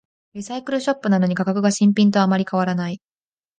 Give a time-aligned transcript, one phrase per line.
[0.33, 2.99] リサイクルショップなのに価格が新品とあまり変わらない